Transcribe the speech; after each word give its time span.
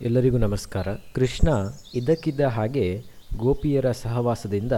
ಎಲ್ಲರಿಗೂ 0.00 0.38
ನಮಸ್ಕಾರ. 0.38 0.88
ಕೃಷ್ಣ 1.14 1.48
ಇದಕ್ಕಿದ್ದ 1.94 2.40
ಹಾಗೆ 2.40 3.02
ಗೋಪಿಯರ 3.36 3.90
ಸಹವಾಸದಿಂದ 3.90 4.72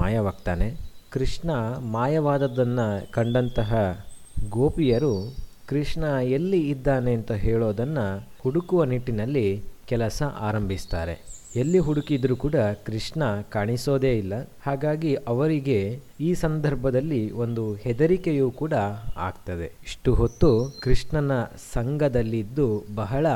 ಮಾಯವಾಗ್ತಾನೆ. 0.00 0.76
ಕೃಷ್ಣ 1.10 1.50
ಮಾಯವಾದದ್ದನ್ನು 1.78 3.12
ಕಂಡಂತಹ 3.12 4.00
ಗೋಪಿಯರು 4.48 5.36
ಕೃಷ್ಣ 5.68 6.02
ಎಲ್ಲಿ 6.22 6.70
ಇದ್ದಾನೆ 6.70 7.14
ಅಂತ 7.14 7.32
ಹೇಳೋದನ್ನು 7.32 8.28
ಹುಡುಕುವ 8.40 8.84
ನಿಟ್ಟಿನಲ್ಲಿ 8.84 9.62
ಕೆಲಸ 9.90 10.22
ಆರಂಭಿಸ್ತಾರೆ. 10.22 11.14
ಎಲ್ಲಿ 11.56 11.78
ಹುಡುಕಿದರೂ 11.78 12.34
ಕೂಡ 12.36 12.56
ಕೃಷ್ಣ 12.86 13.22
ಕಾಣಿಸೋದೇ 13.52 14.12
ಇಲ್ಲ. 14.18 14.34
ಹಾಗಾಗಿ 14.66 15.14
ಅವರಿಗೆ 15.14 15.78
ಈ 16.20 16.34
ಸಂದರ್ಭದಲ್ಲಿ 16.34 17.22
ಒಂದು 17.44 17.64
ಹೆದರಿಕೆಯೂ 17.74 18.50
ಕೂಡ 18.50 18.74
ಆಗ್ತದೆ. 19.16 19.66
ಇಷ್ಟು 19.84 20.14
ಹೊತ್ತು 20.14 20.50
ಕೃಷ್ಣನ 20.82 21.32
ಸಂಘದಲ್ಲಿದ್ದು 21.72 22.66
ಬಹಳ 22.94 23.26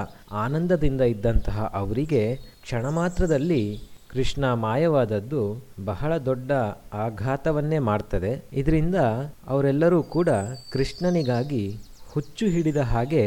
ಆನಂದದಿಂದ 0.44 1.00
ಇದ್ದಂತಹ 1.00 1.58
ಅವರಿಗೆ 1.74 2.22
ಕ್ಷಣ 2.62 2.88
ಮಾತ್ರದಲ್ಲಿ 2.88 3.62
ಕೃಷ್ಣ 4.10 4.52
ಮಾಯವಾದದ್ದು 4.52 5.42
ಬಹಳ 5.84 6.16
ದೊಡ್ಡ 6.28 6.52
ಆಘಾತವನ್ನೇ 7.06 7.78
ಮಾಡ್ತದೆ. 7.90 8.32
ಇದರಿಂದ 8.52 8.98
ಅವರೆಲ್ಲರೂ 9.46 10.00
ಕೂಡ 10.02 10.28
ಕೃಷ್ಣನಿಗಾಗಿ 10.72 11.64
ಹುಚ್ಚು 12.12 12.46
ಹಿಡಿದ 12.46 12.76
ಹಾಗೆ 12.92 13.24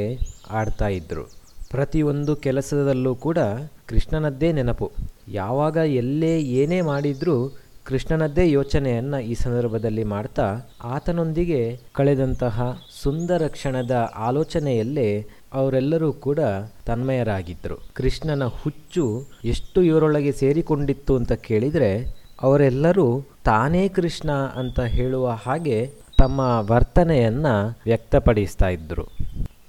ಆಡ್ತಾ 0.52 0.88
ಇದ್ರು. 0.88 1.26
ಪ್ರತಿಯೊಂದು 1.72 2.36
ಕೆಲಸದಲ್ಲೂ 2.36 3.16
ಕೂಡ 3.16 3.38
ಕೃಷ್ಣನದ್ದೇ 3.86 4.52
ನೆನಪು. 4.52 4.92
ಯಾವಾಗ 5.28 5.76
ಎಲ್ಲೇ 5.76 6.40
ಏನೇ 6.40 6.82
ಮಾಡಿದರೂ 6.82 7.58
ಕೃಷ್ಣನದ್ದೇ 7.84 8.52
ಯೋಚನೆಯನ್ನು 8.52 9.20
ಈ 9.20 9.34
ಸಂದರ್ಭದಲ್ಲಿ 9.34 10.04
ಮಾಡ್ತಾ 10.04 10.62
ಆತನೊಂದಿಗೆ 10.84 11.80
ಕಳೆದಂತಹ 11.94 12.82
ಸುಂದರ 13.04 13.48
ಕ್ಷಣದ 13.48 14.12
ಆಲೋಚನೆಯಲ್ಲೇ 14.16 15.26
ಅವರೆಲ್ಲರೂ 15.54 16.14
ಕೂಡ 16.14 16.40
ತನ್ಮಯರಾಗಿದ್ದರು. 16.86 17.78
ಕೃಷ್ಣನ 17.94 18.46
ಹುಚ್ಚು 18.46 19.26
ಎಷ್ಟು 19.46 19.82
ಇವರೊಳಗೆ 19.82 20.32
ಸೇರಿಕೊಂಡಿತ್ತು 20.32 21.16
ಅಂತ 21.16 21.32
ಕೇಳಿದರೆ, 21.32 22.16
ಅವರೆಲ್ಲರೂ 22.42 23.24
ತಾನೇ 23.44 23.88
ಕೃಷ್ಣ 23.88 24.32
ಅಂತ 24.32 24.80
ಹೇಳುವ 24.80 25.30
ಹಾಗೆ 25.30 25.92
ತಮ್ಮ 26.18 26.40
ವರ್ತನೆಯನ್ನು 26.40 27.78
ವ್ಯಕ್ತಪಡಿಸ್ತಾ 27.86 28.70
ಇದ್ದರು. 28.70 29.06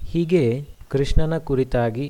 ಹೀಗೆ 0.05 0.67
ಕೃಷ್ಣನ 0.89 1.37
ಕುರಿತಾಗಿ 1.37 2.05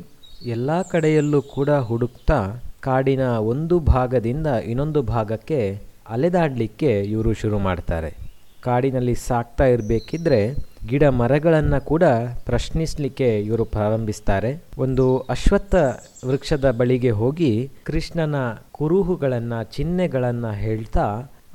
ಎಲ್ಲ 0.45 0.81
ಕಡೆಯಲ್ಲೂ 0.81 1.41
ಕೂಡ 1.41 1.69
ಹುಡುಕ್ತಾ 1.69 2.39
ಕಾಡಿನ 2.81 3.23
ಒಂದು 3.53 3.79
ಭಾಗದಿಂದ 3.79 4.47
ಇನ್ನೊಂದು 4.47 5.01
ಭಾಗಕ್ಕೆ 5.01 5.59
ಅಲೆದಾಡಲಿಕ್ಕೆ 6.09 6.91
ಇವರು 7.13 7.33
ಶುರು 7.33 7.59
ಮಾಡ್ತಾರೆ. 7.59 8.11
ಕಾಡಿನಲ್ಲಿ 8.63 9.15
ಸಾಕ್ತಾ 9.15 9.65
ಇರಬೇಕಿದ್ರೆ 9.65 10.39
ಗಿಡ 10.87 11.03
ಮರಗಳನ್ನು 11.03 11.85
ಕೂಡ 11.85 12.03
ಪ್ರಶ್ನಿಸಲಿಕ್ಕೆ 12.45 13.39
ಇವರು 13.41 13.65
ಪ್ರಾರಂಭಿಸ್ತಾರೆ. 13.65 14.51
ಒಂದು 14.77 15.05
ಅಶ್ವತ್ಥ 15.17 15.75
ವೃಕ್ಷದ 16.27 16.71
ಬಳಿಗೆ 16.71 17.11
ಹೋಗಿ 17.21 17.51
ಕೃಷ್ಣನ 17.83 18.35
ಕುರುಹುಗಳನ್ನು, 18.71 19.59
ಚಿಹ್ನೆಗಳನ್ನು 19.75 20.51
ಹೇಳ್ತಾ 20.63 21.05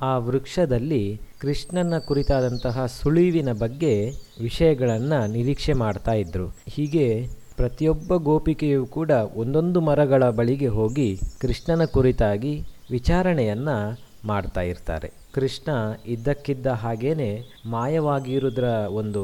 ಆ 0.05 0.11
ವೃಕ್ಷದಲ್ಲಿ 0.27 1.03
ಕೃಷ್ಣನ 1.41 1.97
ಕುರಿತಾದಂತಹ 2.07 2.85
ಸುಳಿವಿನ 2.97 3.51
ಬಗ್ಗೆ 3.63 3.93
ವಿಷಯಗಳನ್ನು 4.41 5.19
ನಿರೀಕ್ಷೆ 5.31 5.73
ಮಾಡ್ತಾ 5.83 6.13
ಇದ್ರು. 6.23 6.47
ಹೀಗೆ 6.67 7.07
ಪ್ರತಿಯೊಬ್ಬ 7.57 8.15
ಗೋಪಿಕೆಯೂ 8.29 8.81
ಕೂಡ 8.97 9.11
ಒಂದೊಂದು 9.35 9.81
ಮರಗಳ 9.81 10.23
ಬಳಿಗೆ 10.39 10.69
ಹೋಗಿ 10.77 11.09
ಕೃಷ್ಣನ 11.41 11.83
ಕುರಿತಾಗಿ 11.95 12.53
ವಿಚಾರಣೆಯನ್ನು 12.91 13.77
ಮಾಡ್ತಾ 14.27 14.61
ಇರ್ತಾರೆ. 14.71 15.09
ಕೃಷ್ಣ 15.35 15.69
ಇದ್ದಕ್ಕಿದ್ದ 16.07 16.67
ಹಾಗೇನೆ 16.83 17.29
ಮಾಯವಾಗಿರುವುದರ 17.69 18.67
ಒಂದು 18.99 19.23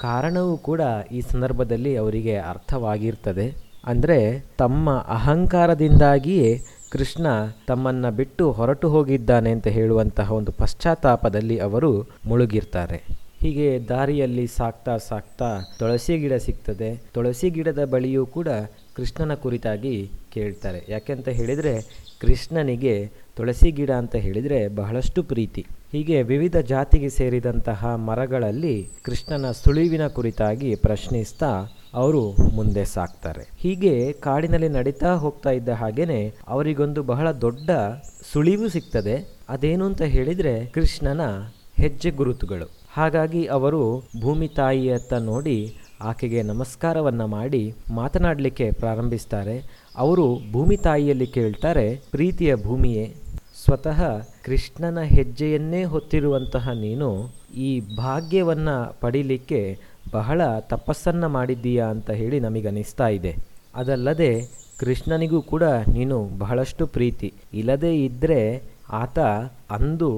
ಕಾರಣವೂ 0.00 0.54
ಕೂಡ 0.68 0.82
ಈ 1.12 1.20
ಸಂದರ್ಭದಲ್ಲಿ 1.32 1.92
ಅವರಿಗೆ 1.96 2.34
ಅರ್ಥವಾಗಿರ್ತದೆ. 2.52 3.46
ಅಂದರೆ 3.90 4.18
ತಮ್ಮ 4.58 4.86
ಅಹಂಕಾರದಿಂದಾಗಿಯೇ 5.16 6.48
ಕೃಷ್ಣ 6.90 7.26
ತಮ್ಮನ್ನು 7.66 8.10
ಬಿಟ್ಟು 8.16 8.52
ಹೊರಟು 8.52 8.88
ಹೋಗಿದ್ದಾನೆ 8.88 9.50
ಅಂತ 9.50 9.66
ಹೇಳುವಂತಹ 9.66 10.32
ಒಂದು 10.32 10.52
ಪಶ್ಚಾತ್ತಾಪದಲ್ಲಿ 10.52 11.58
ಅವರು 11.58 12.06
ಮುಳುಗಿರ್ತಾರೆ. 12.26 13.02
ಹೀಗೆ 13.38 13.88
ದಾರಿಯಲ್ಲಿ 13.88 14.46
ಸಾಕ್ತಾ 14.46 14.96
ಸಾಕ್ತಾ 14.96 15.60
ತುಳಸಿ 15.78 16.18
ಗಿಡ 16.18 16.32
ಸಿಗ್ತದೆ. 16.32 17.02
ತುಳಸಿ 17.14 17.50
ಗಿಡದ 17.50 17.84
ಬಳಿಯೂ 17.84 18.26
ಕೂಡ 18.26 18.48
ಕೃಷ್ಣನ 18.96 19.34
ಕುರಿತಾಗಿ 19.34 20.10
ಕೇಳ್ತಾರೆ. 20.32 20.84
ಯಾಕೆಂತ 20.88 21.28
ಹೇಳಿದರೆ 21.28 21.74
ಕೃಷ್ಣನಿಗೆ 22.20 23.10
ತುಳಸಿ 23.36 23.70
ಗಿಡ 23.70 23.90
ಅಂತ 23.90 24.14
ಹೇಳಿದರೆ 24.16 24.68
ಬಹಳಷ್ಟು 24.68 25.22
ಪ್ರೀತಿ. 25.22 25.66
ಹೀಗೆ 25.92 26.22
ವಿವಿಧ 26.22 26.56
ಜಾತಿಗೆ 26.56 27.08
ಸೇರಿದಂತಹ 27.08 27.94
ಮರಗಳಲ್ಲಿ 27.94 28.88
ಕೃಷ್ಣನ 29.02 29.50
ಸುಳಿವಿನ 29.50 30.06
ಕುರಿತಾಗಿ 30.06 30.74
ಪ್ರಶ್ನಿಸ್ತಾ 30.74 31.66
ಅವರು 31.94 32.30
ಮುಂದೆ 32.54 32.84
ಸಾಕ್ತಾರೆ. 32.84 33.48
ಹೀಗೆ 33.56 34.12
ಕಾಡಿನಲ್ಲಿ 34.12 34.68
ನಡೀತಾ 34.68 35.14
ಹೋಗ್ತಾ 35.14 35.50
ಇದ್ದ 35.50 35.68
ಹಾಗೇನೆ 35.68 36.34
ಅವರಿಗೊಂದು 36.48 37.02
ಬಹಳ 37.02 37.30
ದೊಡ್ಡ 37.30 37.70
ಸುಳಿವು 38.32 38.68
ಸಿಗ್ತದೆ. 38.68 39.28
ಅದೇನು 39.48 39.84
ಅಂತ 39.84 40.02
ಹೇಳಿದರೆ 40.02 40.66
ಕೃಷ್ಣನ 40.66 41.20
ಹೆಜ್ಜೆ 41.76 42.10
ಗುರುತುಗಳು. 42.10 42.70
ಹಾಗಾಗಿ 42.92 43.46
ಅವರು 43.46 44.02
ಭೂಮಿ 44.20 44.48
ತಾಯಿಯತ್ತ 44.48 45.12
ನೋಡಿ 45.12 45.76
ಆಕೆಗೆ 46.00 46.42
ನಮಸ್ಕಾರವನ್ನು 46.42 47.26
ಮಾಡಿ 47.26 47.74
ಮಾತನಾಡಲಿಕ್ಕೆ 47.94 48.70
ಪ್ರಾರಂಭಿಸ್ತಾರೆ. 48.70 49.86
ಅವರು 49.96 50.38
ಭೂಮಿ 50.52 50.76
ತಾಯಿಯಲ್ಲಿ 50.76 51.26
ಕೇಳ್ತಾರೆ, 51.26 52.00
ಪ್ರೀತಿಯ 52.10 52.56
ಭೂಮಿಯೇ 52.56 53.14
ಸ್ವತಃ 53.66 54.00
ಕೃಷ್ಣನ 54.44 54.98
ಹೆಜ್ಜೆಯನ್ನೇ 55.00 55.84
ಹೊತ್ತಿರುವಂತಹ 55.84 56.68
ನೀನು 56.68 57.08
ಈ 57.56 57.96
ಭಾಗ್ಯವನ್ನು 57.96 58.96
ಪಡೀಲಿಕ್ಕೆ 59.00 59.78
ಬಹಳ 60.12 60.40
ತಪಸ್ಸನ್ನು 60.60 61.28
ಮಾಡಿದ್ದೀಯಾ 61.28 61.86
ಅಂತ 61.86 62.10
ಹೇಳಿ 62.10 62.40
ನಮಗನಿಸ್ತಾ 62.40 63.08
ಇದೆ. 63.08 63.32
ಅದಲ್ಲದೆ 63.74 64.30
ಕೃಷ್ಣನಿಗೂ 64.78 65.42
ಕೂಡ 65.42 65.62
ನೀನು 65.64 66.18
ಬಹಳಷ್ಟು 66.38 66.86
ಪ್ರೀತಿ. 66.86 67.32
ಇಲ್ಲದೇ 67.54 68.04
ಇದ್ದರೆ 68.04 68.62
ಆತ 68.92 69.18
ಅಂದು 69.70 70.10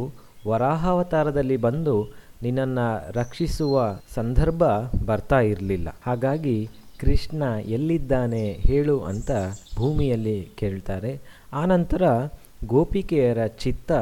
ವರಾಹಾವತಾರದಲ್ಲಿ 0.48 1.56
ಬಂದು 1.56 1.96
ನಿನ್ನನ್ನು 2.42 3.12
ರಕ್ಷಿಸುವ 3.12 3.98
ಸಂದರ್ಭ 4.14 4.64
ಬರ್ತಾ 5.06 5.40
ಇರಲಿಲ್ಲ. 5.40 5.88
ಹಾಗಾಗಿ 6.06 6.68
ಕೃಷ್ಣ 7.00 7.42
ಎಲ್ಲಿದ್ದಾನೆ 7.64 8.44
ಹೇಳು 8.66 9.00
ಅಂತ 9.00 9.30
ಭೂಮಿಯಲ್ಲಿ 9.76 10.38
ಕೇಳ್ತಾರೆ. 10.58 11.20
ಆನಂತರ 11.52 12.02
ಗೋಪಿಕೆಯರ 12.66 13.46
ಚಿತ್ತ 13.46 13.92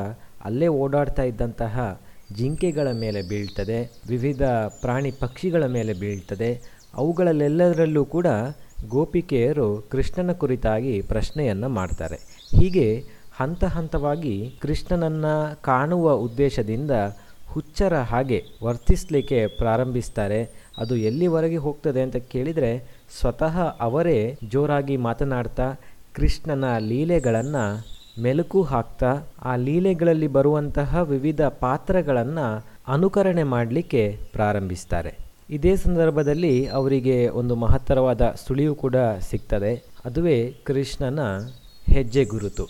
ಅಲ್ಲೇ 0.45 0.69
ಓಡಾಡ್ತಾ 0.69 1.23
ಇದ್ದಂತಹ 1.23 2.01
ಜಿಂಕೆಗಳ 2.33 2.89
ಮೇಲೆ 2.93 3.23
ಬೀಳ್ತದೆ, 3.23 4.01
ವಿವಿಧ 4.09 4.43
ಪ್ರಾಣಿ 4.81 5.11
ಪಕ್ಷಿಗಳ 5.11 5.67
ಮೇಲೆ 5.67 5.93
ಬೀಳ್ತದೆ. 5.93 6.63
ಅವುಗಳಲ್ಲೆಲ್ಲದರಲ್ಲೂ 6.95 8.05
ಕೂಡ 8.05 8.27
ಗೋಪಿಕೆಯರು 8.89 9.83
ಕೃಷ್ಣನ 9.91 10.33
ಕುರಿತಾಗಿ 10.33 11.01
ಪ್ರಶ್ನೆಯನ್ನು 11.01 11.69
ಮಾಡ್ತಾರೆ. 11.69 12.17
ಹೀಗೆ 12.61 13.05
ಹಂತ 13.37 13.65
ಹಂತವಾಗಿ 13.65 14.59
ಕೃಷ್ಣನನ್ನು 14.63 15.63
ಕಾಣುವ 15.63 16.13
ಉದ್ದೇಶದಿಂದ 16.13 16.91
ಹುಚ್ಚರ 17.47 17.99
ಹಾಗೆ 17.99 18.45
ವರ್ತಿಸಲಿಕ್ಕೆ 18.63 19.47
ಪ್ರಾರಂಭಿಸ್ತಾರೆ. 19.47 20.51
ಅದು 20.79 20.97
ಎಲ್ಲಿವರೆಗೆ 20.97 21.57
ಹೋಗ್ತದೆ 21.57 22.03
ಅಂತ 22.03 22.17
ಕೇಳಿದರೆ 22.17 22.85
ಸ್ವತಃ 23.21 23.61
ಅವರೇ 23.81 24.39
ಜೋರಾಗಿ 24.49 24.97
ಮಾತನಾಡ್ತಾ 24.97 25.75
ಕೃಷ್ಣನ 26.13 26.79
ಲೀಲೆಗಳನ್ನು 26.79 27.96
ಮೆಲುಕು 28.23 28.63
ಹಾಕ್ತಾ 28.63 29.21
ಆ 29.43 29.57
ಲೀಲೆಗಳಲ್ಲಿ 29.57 30.27
ಬರುವಂತಹ 30.27 31.03
ವಿವಿಧ 31.03 31.41
ಪಾತ್ರಗಳನ್ನು 31.43 32.65
ಅನುಕರಣೆ 32.89 33.43
ಮಾಡಲಿಕ್ಕೆ 33.43 34.19
ಪ್ರಾರಂಭಿಸ್ತಾರೆ. 34.33 35.19
ಇದೇ 35.51 35.77
ಸಂದರ್ಭದಲ್ಲಿ 35.77 36.67
ಅವರಿಗೆ 36.67 37.29
ಒಂದು 37.29 37.55
ಮಹತ್ತರವಾದ 37.55 38.35
ಸುಳಿವು 38.47 38.75
ಕೂಡ 38.75 38.97
ಸಿಗ್ತದೆ. 39.21 39.85
ಅದುವೇ 40.05 40.55
ಕೃಷ್ಣನ 40.65 41.21
ಹೆಜ್ಜೆ 41.85 42.25
ಗುರುತು. 42.25 42.65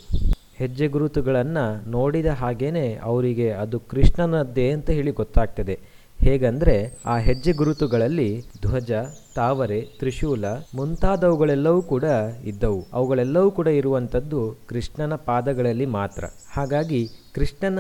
ಹೆಜ್ಜೆ 0.56 0.88
ಗುರುತುಗಳನ್ನು 0.88 1.90
ನೋಡಿದ 1.90 2.26
ಹಾಗೇ 2.26 3.00
ಅವರಿಗೆ 3.02 3.50
ಅದು 3.50 3.80
ಕೃಷ್ಣನದ್ದೇ 3.80 4.70
ಅಂತ 4.70 4.90
ಹೇಳಿ 4.90 5.10
ಗೊತ್ತಾಗ್ತದೆ. 5.10 5.80
ಹೇಗಂದರೆ 6.20 6.98
ಆ 7.06 7.18
ಹೆಜ್ಜೆ 7.18 7.52
ಗುರುತುಗಳಲ್ಲಿ 7.52 8.42
ಧ್ವಜ, 8.62 8.92
ತಾವರೆ, 9.34 9.80
ತ್ರಿಶೂಲ 9.80 10.44
ಮುಂತಾದವುಗಳೆಲ್ಲವೂ 10.74 11.82
ಕೂಡ 11.82 12.04
ಇದ್ದವು. 12.44 12.86
ಅವುಗಳೆಲ್ಲವೂ 12.92 13.50
ಕೂಡ 13.50 13.66
ಇರುವಂಥದ್ದು 13.66 14.56
ಕೃಷ್ಣನ 14.68 15.14
ಪಾದಗಳಲ್ಲಿ 15.14 15.86
ಮಾತ್ರ. 15.86 16.24
ಹಾಗಾಗಿ 16.50 17.08
ಕೃಷ್ಣನ 17.34 17.78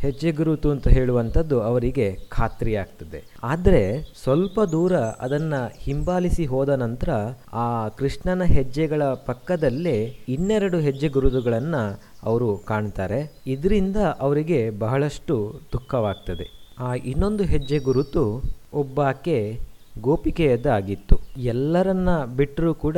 ಹೆಜ್ಜೆ 0.00 0.32
ಗುರುತು 0.32 0.70
ಅಂತ 0.70 0.88
ಹೇಳುವಂಥದ್ದು 0.88 1.60
ಅವರಿಗೆ 1.60 2.16
ಖಾತ್ರಿಯಾಗ್ತದೆ 2.28 3.24
ಆದರೆ 3.42 4.02
ಸ್ವಲ್ಪ 4.22 4.60
ದೂರ 4.60 4.96
ಅದನ್ನು 4.96 5.72
ಹಿಂಬಾಲಿಸಿ 5.78 6.46
ಹೋದ 6.46 6.68
ನಂತರ 6.68 7.10
ಆ 7.52 7.88
ಕೃಷ್ಣನ 7.88 8.42
ಹೆಜ್ಜೆಗಳ 8.42 9.02
ಪಕ್ಕದಲ್ಲೇ 9.04 10.16
ಇನ್ನೆರಡು 10.28 10.78
ಹೆಜ್ಜೆ 10.78 11.08
ಗುರುತುಗಳನ್ನು 11.08 12.00
ಅವರು 12.22 12.56
ಕಾಣ್ತಾರೆ. 12.56 13.42
ಇದರಿಂದ 13.46 13.96
ಅವರಿಗೆ 13.96 14.70
ಬಹಳಷ್ಟು 14.70 15.60
ದುಃಖವಾಗ್ತದೆ. 15.72 16.59
ಆ 16.80 16.94
ಇನ್ನೊಂದು 16.94 17.44
ಹೆಜ್ಜೆ 17.44 17.78
ಗುರುತು 17.78 18.42
ಒಬ್ಬಾಕೆ 18.74 19.60
ಗೋಪಿಕೆಯದ್ದಾಗಿತ್ತು. 20.00 21.16
ಎಲ್ಲರನ್ನ 21.36 22.24
ಬಿಟ್ಟರೂ 22.24 22.74
ಕೂಡ 22.74 22.96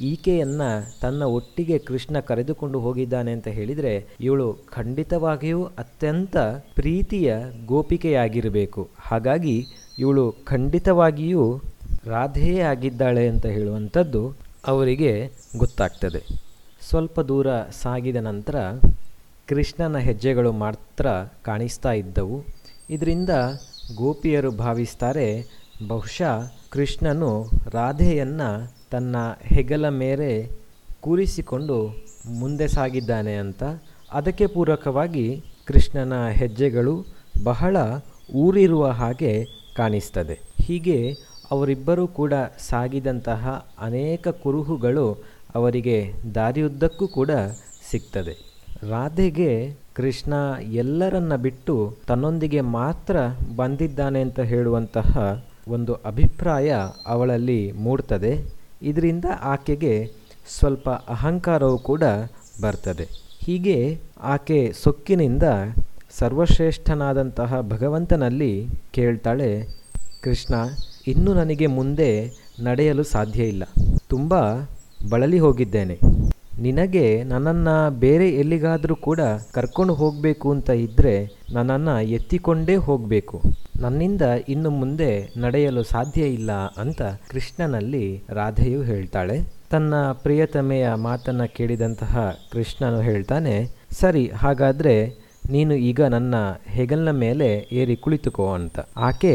ಈಕೆಯನ್ನು 0.00 1.00
ತನ್ನ 1.00 1.22
ಒಟ್ಟಿಗೆ 1.22 1.78
ಕೃಷ್ಣ 1.78 2.20
ಕರೆದುಕೊಂಡು 2.20 2.80
ಹೋಗಿದ್ದಾನೆ 2.80 3.32
ಅಂತ 3.32 3.48
ಹೇಳಿದರೆ 3.48 4.06
ಇವಳು 4.20 4.46
ಖಂಡಿತವಾಗಿಯೂ 4.72 5.64
ಅತ್ಯಂತ 5.64 6.36
ಪ್ರೀತಿಯ 6.74 7.36
ಗೋಪಿಕೆಯಾಗಿರಬೇಕು. 7.66 8.88
ಹಾಗಾಗಿ 8.98 9.66
ಇವಳು 9.98 10.24
ಖಂಡಿತವಾಗಿಯೂ 10.44 11.60
ರಾಧೆಯೇ 12.06 12.60
ಆಗಿದ್ದಾಳೆ 12.60 13.28
ಅಂತ 13.28 13.46
ಹೇಳುವಂಥದ್ದು 13.46 14.22
ಅವರಿಗೆ 14.66 15.12
ಗೊತ್ತಾಗ್ತದೆ. 15.56 16.22
ಸ್ವಲ್ಪ 16.88 17.20
ದೂರ 17.20 17.46
ಸಾಗಿದ 17.82 18.16
ನಂತರ 18.16 18.56
ಕೃಷ್ಣನ 19.48 19.98
ಹೆಜ್ಜೆಗಳು 19.98 20.52
ಮಾತ್ರ 20.52 21.06
ಕಾಣಿಸ್ತಾ 21.42 21.92
ಇದ್ದವು. 21.92 22.57
ಇದರಿಂದ 22.90 23.30
ಗೋಪಿಯರು 23.96 24.50
ಭಾವಿಸ್ತಾರೆ, 24.50 25.44
ಬಹುಶಃ 25.88 26.52
ಕೃಷ್ಣನು 26.70 27.50
ರಾಧೆಯನ್ನು 27.70 28.72
ತನ್ನ 28.90 29.16
ಹೆಗಲ 29.40 29.88
ಮೇಲೆ 29.88 30.50
ಕೂರಿಸಿಕೊಂಡು 31.00 31.94
ಮುಂದೆ 32.30 32.68
ಸಾಗಿದ್ದಾನೆ 32.68 33.34
ಅಂತ. 33.34 33.62
ಅದಕ್ಕೆ 34.12 34.46
ಪೂರಕವಾಗಿ 34.46 35.44
ಕೃಷ್ಣನ 35.66 36.28
ಹೆಜ್ಜೆಗಳು 36.28 37.04
ಬಹಳ 37.44 37.76
ಊರಿರುವ 38.34 38.86
ಹಾಗೆ 38.86 39.44
ಕಾಣಿಸ್ತದೆ. 39.76 40.40
ಹೀಗೆ 40.62 41.12
ಅವರಿಬ್ಬರೂ 41.50 42.06
ಕೂಡ 42.06 42.32
ಸಾಗಿದಂತಹ 42.58 43.68
ಅನೇಕ 43.78 44.28
ಕುರುಹುಗಳು 44.28 45.24
ಅವರಿಗೆ 45.54 46.12
ದಾರಿಯುದ್ದಕ್ಕೂ 46.34 47.08
ಕೂಡ 47.08 47.30
ಸಿಗ್ತದೆ. 47.90 48.34
ರಾಧೆಗೆ 48.90 49.76
ಕೃಷ್ಣ 49.98 50.32
ಎಲ್ಲರನ್ನ 50.72 51.36
ಬಿಟ್ಟು 51.36 51.94
ತನ್ನೊಂದಿಗೆ 52.06 52.60
ಮಾತ್ರ 52.60 53.16
ಬಂದಿದ್ದಾನೆ 53.56 54.20
ಅಂತ 54.20 54.40
ಹೇಳುವಂತಹ 54.40 55.44
ಒಂದು 55.68 55.94
ಅಭಿಪ್ರಾಯ 55.94 56.74
ಅವಳಲ್ಲಿ 57.06 57.72
ಮೂಡ್ತದೆ. 57.72 58.32
ಇದರಿಂದ 58.82 59.24
ಆಕೆಗೆ 59.42 60.10
ಸ್ವಲ್ಪ 60.58 60.90
ಅಹಂಕಾರವೂ 60.90 61.78
ಕೂಡ 61.78 62.02
ಬರ್ತದೆ. 62.62 63.08
ಹೀಗೆ 63.38 63.98
ಆಕೆ 64.22 64.72
ಸೊಕ್ಕಿನಿಂದ 64.72 65.42
ಸರ್ವಶ್ರೇಷ್ಠನಾದಂತಹ 66.18 67.60
ಭಗವಂತನಲ್ಲಿ 67.60 68.66
ಕೇಳ್ತಾಳೆ, 68.92 69.66
ಕೃಷ್ಣ, 70.22 70.54
ಇನ್ನು 71.06 71.34
ನನಗೆ 71.34 71.66
ಮುಂದೆ 71.66 72.10
ನಡೆಯಲು 72.60 73.02
ಸಾಧ್ಯ 73.02 73.42
ಇಲ್ಲ. 73.44 73.64
ತುಂಬ 74.08 74.34
ಬಳಲಿ 75.10 75.38
ಹೋಗಿದ್ದೇನೆ. 75.38 75.98
ನಿನಗೆ 76.58 77.24
ನನ್ನನ್ನು 77.24 77.74
ಬೇರೆ 78.00 78.28
ಎಲ್ಲಿಗಾದರೂ 78.30 78.94
ಕೂಡ 78.96 79.20
ಕರ್ಕೊಂಡು 79.52 79.94
ಹೋಗಬೇಕು 79.94 80.50
ಅಂತ 80.50 80.70
ಇದ್ದರೆ 80.70 81.14
ನನ್ನನ್ನು 81.52 81.94
ಎತ್ತಿಕೊಂಡೇ 82.16 82.76
ಹೋಗಬೇಕು. 82.76 83.36
ನನ್ನಿಂದ 83.80 84.22
ಇನ್ನು 84.48 84.70
ಮುಂದೆ 84.70 85.10
ನಡೆಯಲು 85.36 85.82
ಸಾಧ್ಯ 85.82 86.22
ಇಲ್ಲ 86.22 86.52
ಅಂತ 86.52 87.02
ಕೃಷ್ಣನಲ್ಲಿ 87.02 88.22
ರಾಧೆಯು 88.30 88.82
ಹೇಳ್ತಾಳೆ. 88.82 89.36
ತನ್ನ 89.70 89.94
ಪ್ರಿಯತಮೆಯ 90.12 90.94
ಮಾತನ್ನು 90.94 91.46
ಕೇಳಿದಂತಹ 91.54 92.36
ಕೃಷ್ಣನು 92.52 93.00
ಹೇಳ್ತಾನೆ, 93.00 93.54
ಸರಿ, 94.00 94.24
ಹಾಗಾದರೆ 94.28 94.96
ನೀನು 95.50 95.74
ಈಗ 95.74 96.00
ನನ್ನ 96.02 96.34
ಹೆಗಲಿನ 96.66 97.10
ಮೇಲೆ 97.10 97.68
ಏರಿ 97.72 97.96
ಕುಳಿತುಕೋ 97.96 98.46
ಅಂತ. 98.52 98.78
ಆಕೆ, 98.96 99.34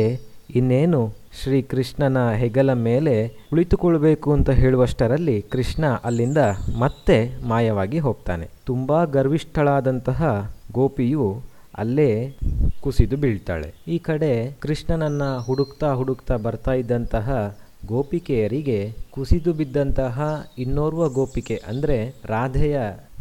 ಇನ್ನೇನು? 0.55 1.01
ಶ್ರೀ 1.41 1.61
ಕೃಷ್ಣನ 1.61 2.31
ಹೆಗಲ 2.31 2.73
ಮೇಲೆ 2.73 3.27
ಕುಳಿತುಕೊಳ್ಬೇಕು 3.49 4.33
ಅಂತ 4.33 4.49
ಹೇಳುವಷ್ಟರಲ್ಲಿ 4.49 5.41
ಕೃಷ್ಣ 5.41 5.85
ಅಲ್ಲಿಂದ 6.03 6.37
ಮತ್ತೆ 6.77 7.17
ಮಾಯವಾಗಿ 7.47 7.99
ಹೋಗ್ತಾನೆ. 7.99 8.49
ತುಂಬ 8.65 9.03
ಗರ್ವಿಷ್ಠಳಾದಂತಹ 9.05 10.51
ಗೋಪಿಯು 10.71 11.41
ಅಲ್ಲೇ 11.77 12.35
ಕುಸಿದು 12.81 13.17
ಬೀಳ್ತಾಳೆ. 13.17 13.73
ಈ 13.87 13.97
ಕಡೆ 13.97 14.51
ಕೃಷ್ಣನನ್ನ 14.51 15.37
ಹುಡುಕ್ತಾ 15.37 15.93
ಹುಡುಕ್ತಾ 15.93 16.35
ಬರ್ತಾ 16.35 16.73
ಇದ್ದಂತಹ 16.73 17.57
ಗೋಪಿಕೆಯರಿಗೆ 17.85 18.93
ಕುಸಿದು 19.11 19.53
ಬಿದ್ದಂತಹ 19.53 20.47
ಇನ್ನೋರ್ವ 20.57 21.09
ಗೋಪಿಕೆ 21.09 21.63
ಅಂದರೆ 21.67 22.15
ರಾಧೆಯ 22.25 22.79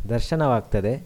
ದರ್ಶನವಾಗ್ತದೆ. 0.08 1.02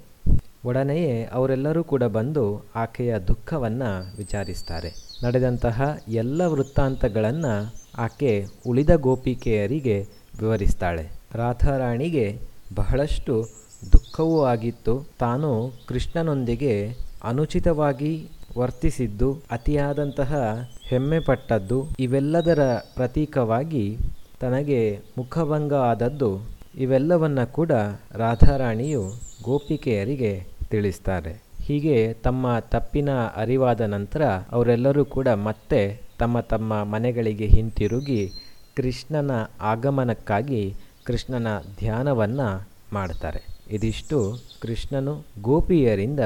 ಒಡನೆಯೇ 0.65 1.25
ಅವರೆಲ್ಲರೂ 1.33 1.85
ಕೂಡ 1.85 2.03
ಬಂದು 2.03 2.65
ಆಕೆಯ 2.75 3.19
ದುಃಖವನ್ನು 3.19 4.17
ವಿಚಾರಿಸ್ತಾರೆ. 4.17 5.06
ನಡೆದಂತಹ 5.25 5.99
ಎಲ್ಲ 6.09 6.43
ವೃತ್ತಾಂತಗಳನ್ನು 6.47 7.75
ಆಕೆ 7.99 8.47
ಉಳಿದ 8.67 8.91
ಗೋಪಿಕೆಯರಿಗೆ 8.91 10.07
ವಿವರಿಸ್ತಾಳೆ. 10.41 11.11
ರಾಧಾರಾಣಿಗೆ 11.33 12.39
ಬಹಳಷ್ಟು 12.75 13.49
ದುಃಖವೂ 13.93 14.45
ಆಗಿತ್ತು. 14.45 15.07
ತಾನು 15.19 15.73
ಕೃಷ್ಣನೊಂದಿಗೆ 15.87 16.97
ಅನುಚಿತವಾಗಿ 17.25 18.29
ವರ್ತಿಸಿದ್ದು, 18.59 19.39
ಅತಿಯಾದಂತಹ 19.51 20.63
ಹೆಮ್ಮೆ 20.83 21.21
ಪಟ್ಟದ್ದು, 21.21 21.87
ಇವೆಲ್ಲದರ 21.99 22.75
ಪ್ರತೀಕವಾಗಿ 22.75 23.97
ತನಗೆ 24.41 24.99
ಮುಖಭಂಗ 25.19 25.75
ಆದದ್ದು, 25.75 26.41
ಇವೆಲ್ಲವನ್ನ 26.77 27.45
ಕೂಡ 27.45 27.73
ರಾಧಾರಾಣಿಯು 28.13 29.13
ಗೋಪಿಕೆಯರಿಗೆ 29.43 30.45
ತಿಳಿಸ್ತಾರೆ. 30.71 31.46
ಹೀಗೆ 31.67 32.13
ತಮ್ಮ 32.13 32.59
ತಪ್ಪಿನ 32.59 33.09
ಅರಿವಾದ 33.37 33.81
ನಂತರ 33.81 34.23
ಅವರೆಲ್ಲರೂ 34.25 35.05
ಕೂಡ 35.05 35.29
ಮತ್ತೆ 35.29 36.01
ತಮ್ಮ 36.19 36.41
ತಮ್ಮ 36.41 36.85
ಮನೆಗಳಿಗೆ 36.85 37.47
ಹಿಂತಿರುಗಿ 37.47 38.31
ಕೃಷ್ಣನ 38.77 39.31
ಆಗಮನಕ್ಕಾಗಿ 39.61 40.75
ಕೃಷ್ಣನ 41.05 41.47
ಧ್ಯಾನವನ್ನು 41.79 42.69
ಮಾಡ್ತಾರೆ. 42.93 43.43
ಇದಿಷ್ಟು 43.71 44.39
ಕೃಷ್ಣನು 44.63 45.25
ಗೋಪಿಯರಿಂದ 45.43 46.21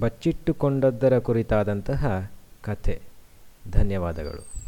ಬಚ್ಚಿಟ್ಟುಕೊಂಡದ್ದರ 0.00 1.18
ಕುರಿತಾದಂತಹ 1.18 2.30
ಕಥೆ. 2.62 3.00
ಧನ್ಯವಾದಗಳು. 3.72 4.65